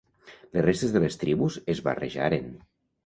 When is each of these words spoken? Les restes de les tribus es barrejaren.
Les 0.55 0.63
restes 0.67 0.95
de 0.95 1.03
les 1.05 1.19
tribus 1.25 1.59
es 1.75 1.83
barrejaren. 1.89 2.49